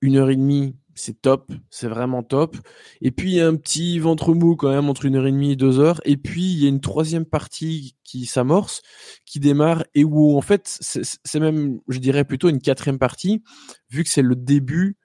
une 0.00 0.16
heure 0.16 0.30
et 0.30 0.36
demie, 0.36 0.76
c'est 0.94 1.20
top, 1.20 1.52
c'est 1.70 1.88
vraiment 1.88 2.22
top. 2.22 2.56
Et 3.02 3.10
puis 3.10 3.30
il 3.32 3.34
y 3.36 3.40
a 3.40 3.46
un 3.46 3.56
petit 3.56 3.98
ventre 3.98 4.34
mou 4.34 4.56
quand 4.56 4.70
même 4.70 4.88
entre 4.88 5.04
une 5.04 5.16
heure 5.16 5.26
et 5.26 5.32
demie 5.32 5.52
et 5.52 5.56
deux 5.56 5.78
heures. 5.78 6.00
Et 6.04 6.16
puis 6.16 6.42
il 6.42 6.58
y 6.58 6.64
a 6.66 6.68
une 6.68 6.80
troisième 6.80 7.26
partie 7.26 7.96
qui 8.02 8.26
s'amorce, 8.26 8.82
qui 9.26 9.38
démarre 9.38 9.84
et 9.94 10.04
où 10.04 10.36
en 10.36 10.40
fait 10.40 10.66
c'est 10.80 11.40
même, 11.40 11.80
je 11.88 11.98
dirais 11.98 12.24
plutôt 12.24 12.48
une 12.48 12.60
quatrième 12.60 12.98
partie, 12.98 13.42
vu 13.90 14.04
que 14.04 14.10
c'est 14.10 14.22
le 14.22 14.36
début 14.36 14.96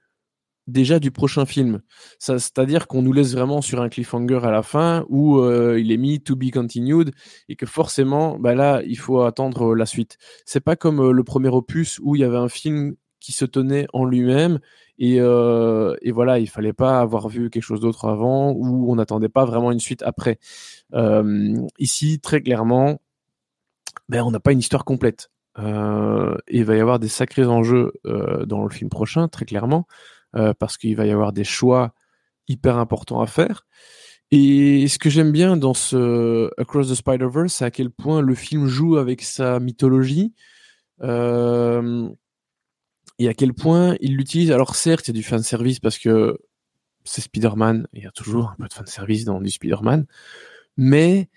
déjà 0.67 0.99
du 0.99 1.11
prochain 1.11 1.45
film. 1.45 1.81
C'est-à-dire 2.19 2.87
qu'on 2.87 3.01
nous 3.01 3.13
laisse 3.13 3.33
vraiment 3.33 3.61
sur 3.61 3.81
un 3.81 3.89
cliffhanger 3.89 4.39
à 4.43 4.51
la 4.51 4.63
fin 4.63 5.05
où 5.09 5.39
euh, 5.39 5.79
il 5.79 5.91
est 5.91 5.97
mis 5.97 6.21
to 6.21 6.35
be 6.35 6.51
continued 6.51 7.11
et 7.49 7.55
que 7.55 7.65
forcément, 7.65 8.37
bah 8.39 8.55
là, 8.55 8.81
il 8.85 8.97
faut 8.97 9.21
attendre 9.21 9.75
la 9.75 9.85
suite. 9.85 10.17
C'est 10.45 10.59
pas 10.61 10.75
comme 10.75 10.99
euh, 10.99 11.11
le 11.11 11.23
premier 11.23 11.49
opus 11.49 11.99
où 12.03 12.15
il 12.15 12.21
y 12.21 12.23
avait 12.23 12.37
un 12.37 12.49
film 12.49 12.95
qui 13.19 13.31
se 13.31 13.45
tenait 13.45 13.87
en 13.93 14.05
lui-même. 14.05 14.59
Et, 14.97 15.17
euh, 15.19 15.95
voilà, 16.11 16.39
il 16.39 16.47
fallait 16.49 16.73
pas 16.73 16.99
avoir 16.99 17.27
vu 17.27 17.49
quelque 17.49 17.63
chose 17.63 17.79
d'autre 17.79 18.05
avant 18.05 18.51
ou 18.51 18.91
on 18.91 18.95
n'attendait 18.95 19.29
pas 19.29 19.45
vraiment 19.45 19.71
une 19.71 19.79
suite 19.79 20.03
après. 20.03 20.37
Euh, 20.93 21.55
ici, 21.79 22.19
très 22.19 22.41
clairement, 22.41 23.01
ben, 24.09 24.23
on 24.23 24.31
n'a 24.31 24.39
pas 24.39 24.51
une 24.51 24.59
histoire 24.59 24.85
complète. 24.85 25.31
Euh, 25.59 26.37
il 26.47 26.65
va 26.65 26.75
y 26.75 26.79
avoir 26.79 26.99
des 26.99 27.07
sacrés 27.07 27.45
enjeux 27.45 27.93
euh, 28.05 28.45
dans 28.45 28.63
le 28.63 28.69
film 28.69 28.89
prochain, 28.89 29.27
très 29.27 29.45
clairement, 29.45 29.85
euh, 30.35 30.53
parce 30.57 30.77
qu'il 30.77 30.95
va 30.95 31.05
y 31.05 31.11
avoir 31.11 31.33
des 31.33 31.43
choix 31.43 31.93
hyper 32.47 32.77
importants 32.77 33.21
à 33.21 33.27
faire. 33.27 33.65
Et 34.31 34.87
ce 34.87 34.97
que 34.97 35.09
j'aime 35.09 35.31
bien 35.31 35.57
dans 35.57 35.73
ce 35.73 36.49
Across 36.57 36.89
the 36.89 36.95
Spider-Verse, 36.95 37.53
c'est 37.53 37.65
à 37.65 37.71
quel 37.71 37.89
point 37.89 38.21
le 38.21 38.33
film 38.33 38.67
joue 38.67 38.97
avec 38.97 39.21
sa 39.21 39.59
mythologie. 39.59 40.33
Euh, 41.01 42.09
et 43.21 43.27
à 43.27 43.35
quel 43.35 43.53
point 43.53 43.95
il 44.01 44.17
l'utilise. 44.17 44.51
Alors 44.51 44.75
certes, 44.75 45.07
il 45.07 45.11
y 45.11 45.17
a 45.17 45.19
du 45.19 45.23
fan 45.23 45.43
service 45.43 45.79
parce 45.79 45.99
que 45.99 46.39
c'est 47.03 47.21
Spider-Man, 47.21 47.87
il 47.93 48.03
y 48.03 48.07
a 48.07 48.11
toujours 48.11 48.49
un 48.49 48.55
peu 48.57 48.67
de 48.67 48.73
fan 48.73 48.87
service 48.87 49.25
dans 49.25 49.39
du 49.39 49.51
Spider-Man, 49.51 50.05
mais 50.75 51.29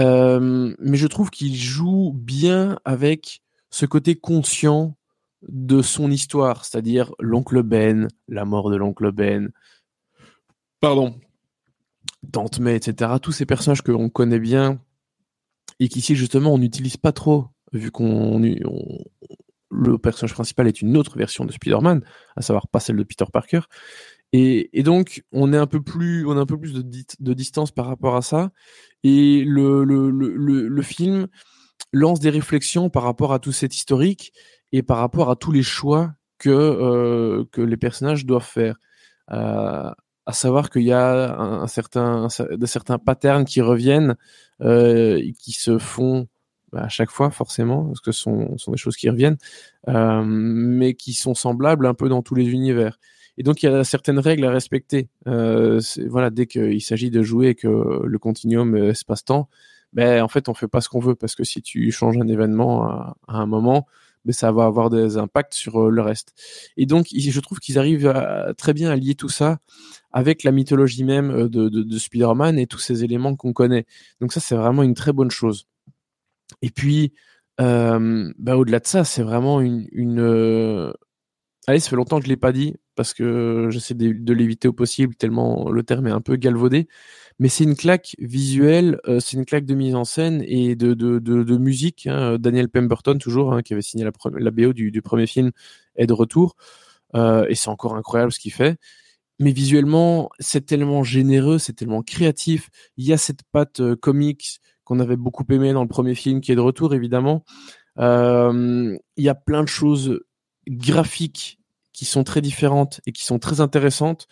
euh, 0.00 0.74
mais 0.80 0.96
je 0.96 1.06
trouve 1.06 1.30
qu'il 1.30 1.54
joue 1.54 2.12
bien 2.12 2.80
avec 2.84 3.42
ce 3.70 3.86
côté 3.86 4.16
conscient 4.16 4.96
de 5.42 5.82
son 5.82 6.10
histoire, 6.10 6.64
c'est-à-dire 6.64 7.12
l'oncle 7.20 7.62
Ben, 7.62 8.08
la 8.28 8.44
mort 8.44 8.70
de 8.70 8.76
l'oncle 8.76 9.12
Ben, 9.12 9.50
pardon, 10.80 11.18
Tante 12.32 12.58
May, 12.58 12.76
etc. 12.76 13.12
Tous 13.22 13.32
ces 13.32 13.46
personnages 13.46 13.82
que 13.82 13.92
l'on 13.92 14.08
connaît 14.08 14.40
bien 14.40 14.80
et 15.80 15.88
qu'ici 15.88 16.16
justement 16.16 16.52
on 16.52 16.58
n'utilise 16.58 16.96
pas 16.96 17.12
trop, 17.12 17.46
vu 17.72 17.90
qu'on 17.90 18.40
le 19.70 19.98
personnage 19.98 20.34
principal 20.34 20.66
est 20.66 20.80
une 20.80 20.96
autre 20.96 21.18
version 21.18 21.44
de 21.44 21.52
Spider-Man, 21.52 22.02
à 22.36 22.42
savoir 22.42 22.68
pas 22.68 22.80
celle 22.80 22.96
de 22.96 23.02
Peter 23.02 23.26
Parker. 23.32 23.60
Et, 24.32 24.78
et, 24.78 24.82
donc, 24.82 25.22
on 25.32 25.52
est 25.52 25.56
un 25.56 25.66
peu 25.66 25.82
plus, 25.82 26.26
on 26.26 26.36
a 26.36 26.40
un 26.40 26.46
peu 26.46 26.58
plus 26.58 26.74
de, 26.74 26.82
de 26.82 27.34
distance 27.34 27.70
par 27.70 27.86
rapport 27.86 28.16
à 28.16 28.22
ça. 28.22 28.50
Et 29.02 29.42
le, 29.44 29.84
le, 29.84 30.10
le, 30.10 30.68
le, 30.68 30.82
film 30.82 31.28
lance 31.92 32.20
des 32.20 32.28
réflexions 32.28 32.90
par 32.90 33.04
rapport 33.04 33.32
à 33.32 33.38
tout 33.38 33.52
cet 33.52 33.74
historique 33.74 34.32
et 34.72 34.82
par 34.82 34.98
rapport 34.98 35.30
à 35.30 35.36
tous 35.36 35.52
les 35.52 35.62
choix 35.62 36.12
que, 36.38 36.50
euh, 36.50 37.44
que 37.52 37.60
les 37.60 37.76
personnages 37.76 38.26
doivent 38.26 38.42
faire. 38.42 38.76
Euh, 39.30 39.90
à 40.28 40.32
savoir 40.32 40.68
qu'il 40.68 40.82
y 40.82 40.92
a 40.92 41.40
un, 41.40 41.66
certain, 41.66 42.28
de 42.50 42.66
certains 42.66 42.98
patterns 42.98 43.46
qui 43.46 43.62
reviennent, 43.62 44.14
euh, 44.60 45.22
qui 45.40 45.52
se 45.52 45.78
font 45.78 46.28
bah, 46.70 46.82
à 46.82 46.88
chaque 46.88 47.10
fois 47.10 47.30
forcément, 47.30 47.86
parce 47.86 48.00
que 48.00 48.12
ce 48.12 48.24
sont, 48.24 48.58
sont 48.58 48.72
des 48.72 48.76
choses 48.76 48.96
qui 48.96 49.08
reviennent, 49.08 49.38
euh, 49.88 50.22
mais 50.22 50.92
qui 50.92 51.14
sont 51.14 51.34
semblables 51.34 51.86
un 51.86 51.94
peu 51.94 52.10
dans 52.10 52.20
tous 52.20 52.34
les 52.34 52.50
univers. 52.50 52.98
Et 53.38 53.42
donc 53.42 53.62
il 53.62 53.66
y 53.66 53.68
a 53.70 53.84
certaines 53.84 54.18
règles 54.18 54.44
à 54.44 54.50
respecter. 54.50 55.08
Euh, 55.26 55.80
voilà, 56.10 56.28
dès 56.28 56.46
qu'il 56.46 56.82
s'agit 56.82 57.10
de 57.10 57.22
jouer 57.22 57.54
que 57.54 58.02
le 58.04 58.18
continuum 58.18 58.76
espace-temps, 58.76 59.48
ben 59.94 60.22
en 60.22 60.28
fait 60.28 60.50
on 60.50 60.54
fait 60.54 60.68
pas 60.68 60.82
ce 60.82 60.90
qu'on 60.90 61.00
veut 61.00 61.14
parce 61.14 61.36
que 61.36 61.44
si 61.44 61.62
tu 61.62 61.90
changes 61.90 62.18
un 62.18 62.28
événement 62.28 62.84
à, 62.84 63.16
un 63.28 63.46
moment, 63.46 63.86
ben 64.28 64.34
ça 64.34 64.52
va 64.52 64.66
avoir 64.66 64.90
des 64.90 65.16
impacts 65.16 65.54
sur 65.54 65.80
euh, 65.80 65.90
le 65.90 66.02
reste. 66.02 66.34
Et 66.76 66.84
donc 66.84 67.06
je 67.10 67.40
trouve 67.40 67.58
qu'ils 67.58 67.78
arrivent 67.78 68.12
très 68.58 68.74
bien 68.74 68.90
à 68.90 68.96
lier 68.96 69.14
tout 69.14 69.30
ça 69.30 69.58
avec 70.12 70.42
la 70.42 70.52
mythologie 70.52 71.04
même 71.04 71.30
euh, 71.30 71.48
de, 71.48 71.70
de, 71.70 71.82
de 71.82 71.98
Spider-Man 71.98 72.58
et 72.58 72.66
tous 72.66 72.78
ces 72.78 73.04
éléments 73.04 73.36
qu'on 73.36 73.54
connaît. 73.54 73.86
Donc 74.20 74.32
ça 74.32 74.40
c'est 74.40 74.54
vraiment 74.54 74.82
une 74.82 74.94
très 74.94 75.12
bonne 75.12 75.30
chose. 75.30 75.66
Et 76.60 76.70
puis, 76.70 77.14
euh, 77.60 78.32
bah, 78.38 78.56
au-delà 78.56 78.80
de 78.80 78.86
ça, 78.86 79.04
c'est 79.04 79.22
vraiment 79.22 79.60
une. 79.60 80.94
Allez, 81.66 81.80
ça 81.80 81.90
fait 81.90 81.96
longtemps 81.96 82.18
que 82.18 82.24
je 82.24 82.30
l'ai 82.30 82.36
pas 82.36 82.52
dit 82.52 82.76
parce 82.98 83.14
que 83.14 83.68
j'essaie 83.70 83.94
de, 83.94 84.32
l'éviter 84.32 84.66
au 84.66 84.72
possible 84.72 85.14
tellement 85.14 85.70
le 85.70 85.84
terme 85.84 86.08
est 86.08 86.10
un 86.10 86.20
peu 86.20 86.34
galvaudé. 86.34 86.88
Mais 87.38 87.48
c'est 87.48 87.62
une 87.62 87.76
claque 87.76 88.16
visuelle, 88.18 88.98
euh, 89.06 89.20
c'est 89.20 89.36
une 89.36 89.44
claque 89.44 89.66
de 89.66 89.76
mise 89.76 89.94
en 89.94 90.04
scène 90.04 90.42
et 90.44 90.74
de, 90.74 91.56
musique. 91.56 92.08
Hein. 92.08 92.38
Daniel 92.40 92.68
Pemberton, 92.68 93.16
toujours, 93.18 93.52
hein, 93.52 93.62
qui 93.62 93.72
avait 93.72 93.82
signé 93.82 94.04
la, 94.04 94.50
BO 94.50 94.72
du, 94.72 94.90
du, 94.90 95.00
premier 95.00 95.28
film, 95.28 95.52
est 95.94 96.08
de 96.08 96.12
retour. 96.12 96.56
Euh, 97.14 97.46
et 97.48 97.54
c'est 97.54 97.68
encore 97.68 97.94
incroyable 97.94 98.32
ce 98.32 98.40
qu'il 98.40 98.52
fait. 98.52 98.80
Mais 99.38 99.52
visuellement, 99.52 100.28
c'est 100.40 100.66
tellement 100.66 101.04
généreux, 101.04 101.58
c'est 101.58 101.74
tellement 101.74 102.02
créatif. 102.02 102.68
Il 102.96 103.06
y 103.06 103.12
a 103.12 103.16
cette 103.16 103.44
patte 103.52 103.78
euh, 103.78 103.94
comics 103.94 104.58
qu'on 104.82 104.98
avait 104.98 105.16
beaucoup 105.16 105.44
aimé 105.50 105.72
dans 105.72 105.82
le 105.82 105.88
premier 105.88 106.16
film, 106.16 106.40
qui 106.40 106.50
est 106.50 106.56
de 106.56 106.60
retour 106.60 106.94
évidemment. 106.96 107.44
Euh, 107.98 108.98
il 109.16 109.24
y 109.24 109.28
a 109.28 109.36
plein 109.36 109.62
de 109.62 109.68
choses 109.68 110.18
graphiques 110.66 111.60
qui 111.98 112.04
sont 112.04 112.22
très 112.22 112.40
différentes 112.40 113.00
et 113.06 113.12
qui 113.12 113.24
sont 113.24 113.40
très 113.40 113.60
intéressantes, 113.60 114.28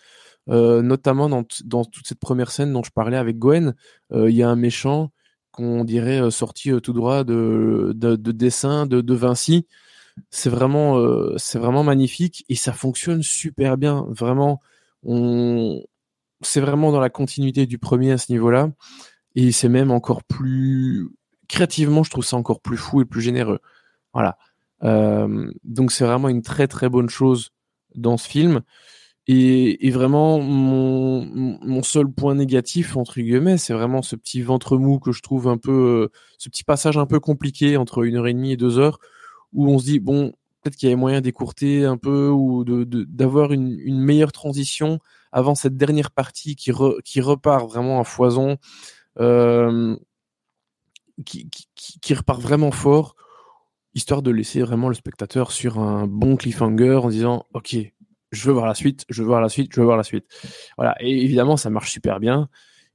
euh, 0.48 0.82
notamment 0.82 1.28
dans, 1.28 1.44
dans, 1.64 1.84
toute 1.84 2.06
cette 2.06 2.20
première 2.20 2.52
scène 2.52 2.72
dont 2.72 2.84
je 2.84 2.92
parlais 2.92 3.16
avec 3.16 3.40
Gwen. 3.40 3.74
Euh, 4.12 4.30
il 4.30 4.36
y 4.36 4.44
a 4.44 4.48
un 4.48 4.54
méchant 4.54 5.10
qu'on 5.50 5.82
dirait 5.82 6.20
euh, 6.20 6.30
sorti 6.30 6.70
tout 6.80 6.92
droit 6.92 7.24
de, 7.24 7.92
de, 7.96 8.14
de 8.14 8.30
dessin 8.30 8.86
de, 8.86 9.00
de 9.00 9.14
Vinci. 9.14 9.66
C'est 10.30 10.48
vraiment, 10.48 10.96
c'est 11.36 11.58
vraiment 11.58 11.82
magnifique 11.82 12.44
et 12.48 12.54
ça 12.54 12.72
fonctionne 12.72 13.22
super 13.22 13.76
bien. 13.76 14.06
Vraiment, 14.10 14.62
on, 15.02 15.82
c'est 16.40 16.60
vraiment 16.60 16.92
dans 16.92 17.00
la 17.00 17.10
continuité 17.10 17.66
du 17.66 17.78
premier 17.78 18.12
à 18.12 18.18
ce 18.18 18.30
niveau-là. 18.30 18.70
Et 19.34 19.50
c'est 19.50 19.68
même 19.68 19.90
encore 19.90 20.22
plus 20.22 21.10
créativement, 21.48 22.02
je 22.04 22.10
trouve 22.10 22.24
ça 22.24 22.36
encore 22.36 22.60
plus 22.60 22.78
fou 22.78 23.02
et 23.02 23.04
plus 23.04 23.20
généreux. 23.20 23.58
Voilà. 24.14 24.38
Donc 25.64 25.92
c'est 25.92 26.06
vraiment 26.06 26.30
une 26.30 26.42
très 26.42 26.66
très 26.66 26.88
bonne 26.88 27.10
chose 27.10 27.50
dans 27.96 28.16
ce 28.16 28.28
film. 28.28 28.62
Et, 29.28 29.90
vraiment 29.90 30.38
mon, 30.38 31.82
seul 31.82 32.08
point 32.08 32.34
négatif 32.36 32.96
entre 32.96 33.20
guillemets, 33.20 33.58
c'est 33.58 33.72
vraiment 33.72 34.02
ce 34.02 34.14
petit 34.14 34.40
ventre 34.40 34.76
mou 34.76 35.00
que 35.00 35.10
je 35.10 35.20
trouve 35.20 35.48
un 35.48 35.58
peu, 35.58 35.72
euh, 36.12 36.12
ce 36.38 36.48
petit 36.48 36.62
passage 36.62 36.96
un 36.96 37.06
peu 37.06 37.18
compliqué 37.18 37.76
entre 37.76 38.04
une 38.04 38.16
heure 38.16 38.28
et 38.28 38.34
demie 38.34 38.52
et 38.52 38.56
deux 38.56 38.78
heures, 38.78 39.00
où 39.52 39.68
on 39.68 39.78
se 39.78 39.84
dit 39.86 39.98
bon 39.98 40.32
peut-être 40.62 40.76
qu'il 40.76 40.88
y 40.88 40.92
avait 40.92 41.00
moyen 41.00 41.20
d'écourter 41.20 41.84
un 41.84 41.96
peu 41.96 42.28
ou 42.28 42.64
de 42.64 42.84
d'avoir 42.84 43.52
une, 43.52 43.98
meilleure 44.00 44.32
transition 44.32 45.00
avant 45.32 45.54
cette 45.54 45.76
dernière 45.76 46.12
partie 46.12 46.54
qui, 46.56 46.70
re, 46.70 46.96
qui 47.04 47.20
repart 47.20 47.68
vraiment 47.68 48.00
à 48.00 48.04
foison 48.04 48.58
euh, 49.18 49.96
qui, 51.24 51.48
qui, 51.74 52.14
repart 52.14 52.40
vraiment 52.40 52.70
fort, 52.70 53.16
histoire 53.96 54.22
de 54.22 54.30
laisser 54.30 54.60
vraiment 54.60 54.88
le 54.88 54.94
spectateur 54.94 55.50
sur 55.50 55.80
un 55.80 56.06
bon 56.06 56.36
cliffhanger 56.36 57.00
en 57.02 57.08
disant 57.08 57.46
ok, 57.54 57.76
je 58.30 58.44
veux 58.46 58.52
voir 58.52 58.66
la 58.66 58.74
suite, 58.74 59.04
je 59.08 59.22
veux 59.22 59.26
voir 59.26 59.40
la 59.40 59.48
suite, 59.48 59.72
je 59.74 59.80
veux 59.80 59.86
voir 59.86 59.96
la 59.96 60.04
suite. 60.04 60.26
Voilà, 60.76 60.94
et 61.00 61.10
évidemment 61.24 61.56
ça 61.56 61.70
marche 61.70 61.90
super 61.90 62.20
bien. 62.20 62.48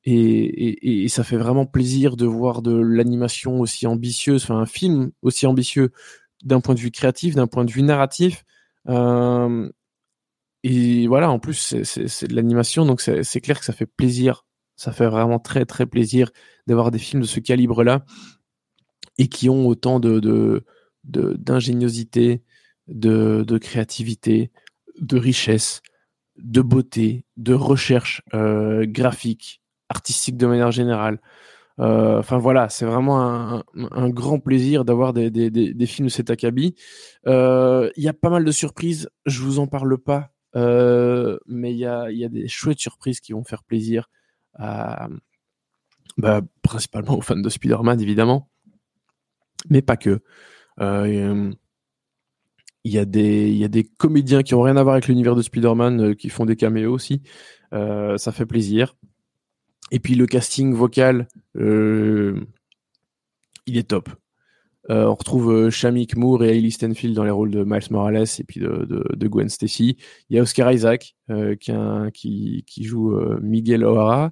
Et, 0.04 1.04
et, 1.04 1.08
ça 1.10 1.24
fait 1.24 1.38
vraiment 1.38 1.68
plaisir 1.68 2.16
de 2.16 2.26
voir 2.26 2.64
de 2.64 2.76
l'animation 2.76 3.60
aussi 3.60 3.86
ambitieuse, 3.86 4.44
enfin 4.44 4.58
un 4.58 4.66
film 4.66 5.12
aussi 5.22 5.46
ambitieux 5.46 5.92
d'un 6.44 6.60
point 6.60 6.74
de 6.74 6.80
vue 6.80 6.90
créatif, 6.90 7.36
d'un 7.36 7.46
point 7.46 7.66
de 7.66 7.72
vue 7.72 7.84
narratif. 7.84 8.44
Euh, 8.90 9.70
et 10.64 11.06
voilà, 11.08 11.30
en 11.30 11.38
plus, 11.38 11.76
c'est 11.84 12.28
de 12.28 12.36
l'animation, 12.36 12.86
donc 12.86 13.02
c'est 13.02 13.42
clair 13.42 13.60
que 13.60 13.66
ça 13.66 13.74
fait 13.74 13.86
plaisir 13.86 14.44
ça 14.82 14.92
fait 14.92 15.08
vraiment 15.08 15.38
très 15.38 15.66
très 15.66 15.86
plaisir 15.86 16.32
d'avoir 16.66 16.90
des 16.90 16.98
films 16.98 17.22
de 17.22 17.28
ce 17.28 17.40
calibre-là 17.40 18.04
et 19.20 19.28
qui 19.28 19.48
ont 19.48 19.68
autant 19.68 20.00
de 20.00 20.66
d'ingéniosité, 21.04 22.44
de, 22.88 23.44
de, 23.48 23.58
créativité, 23.58 24.52
de 25.00 25.18
richesse, 25.18 25.82
de 26.38 26.62
beauté, 26.62 27.26
de 27.38 27.54
recherche 27.54 28.22
euh, 28.34 28.86
graphique, 28.88 29.62
artistique 29.90 30.38
de 30.38 30.48
manière 30.48 30.72
générale. 30.72 31.20
Euh, 31.80 32.20
enfin 32.20 32.38
voilà, 32.38 32.70
c'est 32.70 32.86
vraiment 32.86 33.22
un, 33.22 33.64
un, 33.74 34.10
grand 34.10 34.40
plaisir 34.40 34.86
d'avoir 34.86 35.14
des, 35.14 35.32
des, 35.32 35.50
des, 35.50 35.86
films 35.86 36.08
de 36.08 36.12
cet 36.12 36.30
acabit. 36.30 36.76
Euh, 37.28 37.90
il 37.96 38.04
y 38.04 38.10
a 38.10 38.14
pas 38.14 38.30
mal 38.30 38.44
de 38.44 38.52
surprises, 38.52 39.10
je 39.26 39.42
vous 39.42 39.60
en 39.60 39.68
parle 39.68 39.98
pas, 39.98 40.32
mais 40.54 41.72
il 41.72 41.78
y 41.78 41.86
a, 41.86 42.12
y 42.12 42.26
a 42.26 42.30
des 42.30 42.48
chouettes 42.48 42.80
surprises 42.80 43.20
qui 43.20 43.34
vont 43.34 43.44
faire 43.44 43.64
plaisir 43.64 44.10
à, 44.54 45.08
bah, 46.18 46.42
principalement 46.62 47.18
aux 47.18 47.22
fans 47.22 47.38
de 47.38 47.50
Spider-Man 47.50 48.00
évidemment, 48.02 48.50
mais 49.70 49.82
pas 49.82 49.98
que. 49.98 50.22
Euh, 50.80 51.52
il 52.84 52.92
y, 52.92 52.98
a 52.98 53.06
des, 53.06 53.50
il 53.50 53.58
y 53.58 53.64
a 53.64 53.68
des 53.68 53.84
comédiens 53.84 54.42
qui 54.42 54.56
ont 54.56 54.62
rien 54.62 54.76
à 54.76 54.84
voir 54.84 54.94
avec 54.94 55.08
l'univers 55.08 55.36
de 55.36 55.42
Spider-Man 55.42 56.02
euh, 56.02 56.14
qui 56.16 56.30
font 56.30 56.46
des 56.46 56.56
caméos 56.56 56.94
aussi. 56.94 57.22
Euh, 57.74 58.18
ça 58.18 58.32
fait 58.32 58.46
plaisir. 58.46 58.96
Et 59.92 60.00
puis 60.00 60.16
le 60.16 60.26
casting 60.26 60.74
vocal, 60.74 61.28
euh, 61.58 62.44
il 63.68 63.78
est 63.78 63.90
top. 63.90 64.10
Euh, 64.90 65.06
on 65.06 65.14
retrouve 65.14 65.52
euh, 65.52 65.70
Shamik 65.70 66.16
Moore 66.16 66.44
et 66.44 66.58
Hailey 66.58 66.72
Stenfield 66.72 67.16
dans 67.16 67.24
les 67.24 67.32
rôles 67.32 67.52
de 67.52 67.64
Miles 67.64 67.82
Morales 67.92 68.26
et 68.40 68.44
puis 68.44 68.60
de, 68.60 69.28
Gwen 69.28 69.48
Stacy. 69.48 69.98
Il 70.30 70.36
y 70.36 70.40
a 70.40 70.42
Oscar 70.42 70.72
Isaac 70.72 71.16
euh, 71.30 71.56
qui, 71.56 72.66
joue 72.82 73.16
euh, 73.16 73.40
Miguel 73.42 73.86
O'Hara. 73.86 74.32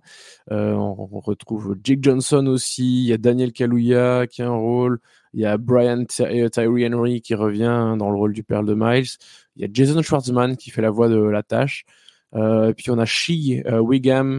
Euh, 0.51 0.73
on, 0.73 1.07
on, 1.11 1.19
retrouve 1.19 1.77
Jake 1.83 1.99
Johnson 2.01 2.47
aussi. 2.47 3.03
Il 3.03 3.07
y 3.09 3.13
a 3.13 3.17
Daniel 3.17 3.53
Kaluuya 3.53 4.25
qui 4.27 4.41
a 4.41 4.47
un 4.47 4.55
rôle. 4.55 4.99
Il 5.33 5.41
y 5.41 5.45
a 5.45 5.57
Brian 5.57 6.05
Tyree 6.05 6.93
Henry 6.93 7.21
qui 7.21 7.35
revient 7.35 7.95
dans 7.97 8.09
le 8.09 8.17
rôle 8.17 8.33
du 8.33 8.43
père 8.43 8.63
de 8.63 8.73
Miles. 8.75 9.09
Il 9.55 9.61
y 9.61 9.65
a 9.65 9.67
Jason 9.71 10.01
Schwartzman 10.01 10.57
qui 10.57 10.71
fait 10.71 10.81
la 10.81 10.89
voix 10.89 11.07
de 11.07 11.19
la 11.19 11.43
tâche. 11.43 11.85
Euh, 12.35 12.73
puis 12.73 12.91
on 12.91 12.99
a 12.99 13.05
Shee 13.05 13.63
euh, 13.65 13.83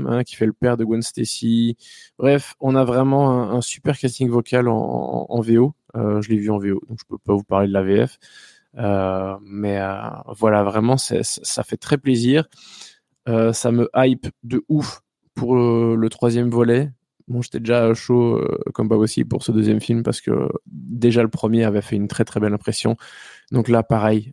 hein, 0.06 0.23
qui 0.25 0.37
fait 0.37 0.47
le 0.47 0.52
père 0.52 0.76
de 0.76 0.85
Gwen 0.85 1.02
Stacy. 1.02 1.76
Bref, 2.18 2.54
on 2.61 2.76
a 2.76 2.85
vraiment 2.85 3.50
un, 3.50 3.61
super 3.61 3.99
casting 3.99 4.28
vocal 4.28 4.68
en, 4.68 5.40
VO. 5.40 5.75
Euh, 5.97 6.23
je 6.23 6.30
l'ai 6.30 6.37
vu 6.37 6.50
en 6.50 6.59
VO, 6.59 6.80
donc 6.88 6.99
je 7.00 7.04
peux 7.09 7.18
pas 7.18 7.35
vous 7.35 7.42
parler 7.42 7.68
de 7.68 7.73
la 7.73 7.82
VF. 7.82 8.18
Euh, 8.78 9.37
mais 9.42 9.78
euh, 9.80 9.92
voilà, 10.38 10.62
vraiment, 10.62 10.97
ça 10.97 11.62
fait 11.64 11.76
très 11.76 11.99
plaisir. 11.99 12.47
ça 13.26 13.73
me 13.73 13.88
hype 13.97 14.28
de 14.44 14.62
ouf 14.68 15.02
pour 15.35 15.56
le, 15.56 16.09
troisième 16.09 16.50
volet. 16.50 16.90
Bon, 17.28 17.42
j'étais 17.42 17.61
déjà 17.61 17.94
chaud 17.94 18.40
comme 18.75 18.88
pas 18.88 18.97
possible 18.97 19.28
pour 19.28 19.42
ce 19.44 19.52
deuxième 19.52 19.80
film 19.80 20.02
parce 20.02 20.20
que 20.20 20.49
déjà 20.90 21.23
le 21.23 21.28
premier 21.28 21.64
avait 21.64 21.82
fait 21.82 21.97
une 21.97 22.09
très 22.09 22.25
très 22.25 22.40
belle 22.40 22.54
impression. 22.54 22.97
Donc 23.52 23.68
là, 23.68 23.82
pareil, 23.82 24.32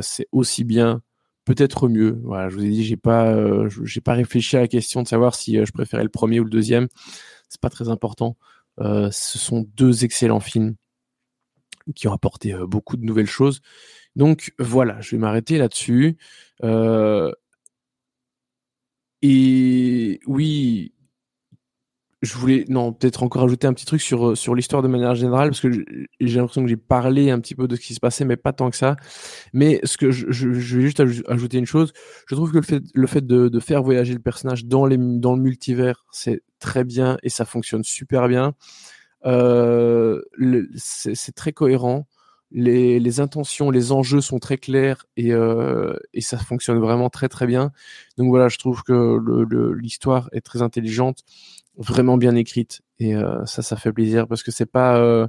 c'est 0.00 0.26
aussi 0.32 0.64
bien 0.64 1.02
peut-être 1.46 1.88
mieux. 1.88 2.20
Voilà, 2.24 2.50
je 2.50 2.56
vous 2.56 2.64
ai 2.64 2.68
dit, 2.68 2.84
j'ai 2.84 2.98
pas, 2.98 3.28
euh, 3.32 3.70
j'ai 3.84 4.02
pas 4.02 4.12
réfléchi 4.12 4.56
à 4.58 4.60
la 4.60 4.68
question 4.68 5.02
de 5.02 5.08
savoir 5.08 5.34
si 5.34 5.58
euh, 5.58 5.64
je 5.64 5.72
préférais 5.72 6.02
le 6.02 6.10
premier 6.10 6.40
ou 6.40 6.44
le 6.44 6.50
deuxième. 6.50 6.88
C'est 7.48 7.60
pas 7.60 7.70
très 7.70 7.88
important. 7.88 8.36
Euh, 8.80 9.10
ce 9.10 9.38
sont 9.38 9.66
deux 9.76 10.04
excellents 10.04 10.40
films 10.40 10.74
qui 11.94 12.08
ont 12.08 12.12
apporté 12.12 12.54
beaucoup 12.66 12.96
de 12.96 13.04
nouvelles 13.04 13.26
choses. 13.28 13.62
Donc 14.16 14.52
voilà, 14.58 15.00
je 15.00 15.12
vais 15.12 15.18
m'arrêter 15.18 15.56
là-dessus. 15.58 16.18
et 19.22 20.20
oui, 20.26 20.92
je 22.22 22.34
voulais 22.34 22.64
non 22.68 22.92
peut-être 22.92 23.22
encore 23.22 23.44
ajouter 23.44 23.66
un 23.66 23.74
petit 23.74 23.84
truc 23.84 24.00
sur 24.00 24.28
euh, 24.30 24.34
sur 24.34 24.54
l'histoire 24.54 24.82
de 24.82 24.88
manière 24.88 25.14
générale 25.14 25.50
parce 25.50 25.60
que 25.60 25.70
j'ai 26.20 26.38
l'impression 26.38 26.62
que 26.62 26.68
j'ai 26.68 26.76
parlé 26.76 27.30
un 27.30 27.38
petit 27.40 27.54
peu 27.54 27.68
de 27.68 27.76
ce 27.76 27.80
qui 27.80 27.94
se 27.94 28.00
passait 28.00 28.24
mais 28.24 28.36
pas 28.36 28.52
tant 28.52 28.70
que 28.70 28.76
ça. 28.76 28.96
Mais 29.52 29.80
ce 29.84 29.98
que 29.98 30.10
je, 30.10 30.30
je, 30.30 30.48
vais 30.48 30.82
juste 30.82 31.00
ajouter 31.28 31.58
une 31.58 31.66
chose. 31.66 31.92
Je 32.26 32.34
trouve 32.34 32.50
que 32.50 32.56
le 32.56 32.62
fait 32.62 32.82
le 32.94 33.06
fait 33.06 33.26
de, 33.26 33.48
de 33.48 33.60
faire 33.60 33.82
voyager 33.82 34.14
le 34.14 34.20
personnage 34.20 34.64
dans 34.64 34.86
les 34.86 34.96
dans 34.98 35.36
le 35.36 35.42
multivers 35.42 36.06
c'est 36.10 36.42
très 36.58 36.84
bien 36.84 37.18
et 37.22 37.28
ça 37.28 37.44
fonctionne 37.44 37.84
super 37.84 38.28
bien. 38.28 38.54
Euh, 39.26 40.22
c'est 40.76 41.34
très 41.34 41.52
cohérent. 41.52 42.06
Les, 42.52 43.00
les, 43.00 43.18
intentions, 43.18 43.72
les 43.72 43.90
enjeux 43.90 44.20
sont 44.20 44.38
très 44.38 44.56
clairs 44.56 45.04
et, 45.16 45.32
euh, 45.32 45.96
et 46.14 46.20
ça 46.20 46.38
fonctionne 46.38 46.78
vraiment 46.78 47.10
très 47.10 47.28
très 47.28 47.44
bien. 47.46 47.72
Donc 48.18 48.28
voilà, 48.28 48.48
je 48.48 48.56
trouve 48.56 48.84
que 48.84 49.18
l'histoire 49.74 50.28
est 50.32 50.42
très 50.42 50.62
intelligente 50.62 51.24
vraiment 51.76 52.16
bien 52.16 52.34
écrite 52.34 52.82
et 52.98 53.14
euh, 53.14 53.44
ça 53.46 53.62
ça 53.62 53.76
fait 53.76 53.92
plaisir 53.92 54.26
parce 54.26 54.42
que 54.42 54.50
c'est 54.50 54.66
pas 54.66 54.98
euh, 54.98 55.26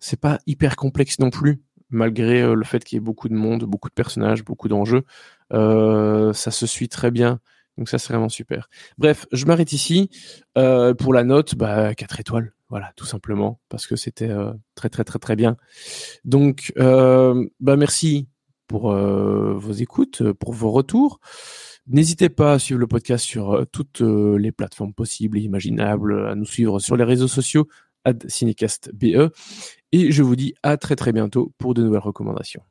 c'est 0.00 0.20
pas 0.20 0.38
hyper 0.46 0.76
complexe 0.76 1.18
non 1.18 1.30
plus 1.30 1.62
malgré 1.90 2.42
euh, 2.42 2.54
le 2.54 2.64
fait 2.64 2.84
qu'il 2.84 2.96
y 2.96 2.98
ait 2.98 3.04
beaucoup 3.04 3.28
de 3.28 3.34
monde, 3.34 3.64
beaucoup 3.64 3.88
de 3.88 3.94
personnages, 3.94 4.44
beaucoup 4.44 4.68
d'enjeux, 4.68 5.04
ça 5.50 6.50
se 6.50 6.66
suit 6.66 6.88
très 6.88 7.10
bien. 7.10 7.40
Donc 7.78 7.88
ça 7.88 7.98
c'est 7.98 8.12
vraiment 8.12 8.28
super. 8.28 8.68
Bref, 8.98 9.26
je 9.30 9.46
m'arrête 9.46 9.72
ici 9.72 10.10
pour 10.54 11.14
la 11.14 11.24
note, 11.24 11.54
bah 11.54 11.94
4 11.94 12.20
étoiles, 12.20 12.52
voilà, 12.68 12.92
tout 12.96 13.06
simplement 13.06 13.60
parce 13.68 13.86
que 13.86 13.94
c'était 13.94 14.34
très 14.74 14.88
très 14.88 15.04
très 15.04 15.20
très 15.20 15.36
bien. 15.36 15.56
Donc 16.24 16.72
bah 16.76 17.76
merci 17.76 18.28
pour 18.66 18.92
vos 18.92 19.72
écoutes, 19.72 20.32
pour 20.32 20.52
vos 20.52 20.72
retours. 20.72 21.20
N'hésitez 21.88 22.28
pas 22.28 22.52
à 22.52 22.58
suivre 22.58 22.80
le 22.80 22.86
podcast 22.86 23.24
sur 23.24 23.52
euh, 23.52 23.64
toutes 23.64 24.02
euh, 24.02 24.38
les 24.38 24.52
plateformes 24.52 24.92
possibles 24.92 25.38
et 25.38 25.40
imaginables, 25.40 26.28
à 26.28 26.34
nous 26.34 26.44
suivre 26.44 26.78
sur 26.80 26.96
les 26.96 27.04
réseaux 27.04 27.28
sociaux, 27.28 27.66
ad 28.04 28.24
cinecastbe. 28.28 29.30
Et 29.92 30.12
je 30.12 30.22
vous 30.22 30.36
dis 30.36 30.54
à 30.62 30.76
très 30.76 30.96
très 30.96 31.12
bientôt 31.12 31.52
pour 31.56 31.72
de 31.72 31.82
nouvelles 31.82 32.00
recommandations. 32.00 32.62